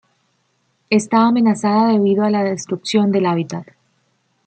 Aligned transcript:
Está 0.89 1.27
amenazada 1.27 1.89
debido 1.89 2.23
a 2.23 2.31
la 2.31 2.43
destrucción 2.43 3.11
del 3.11 3.27
hábitat. 3.27 3.67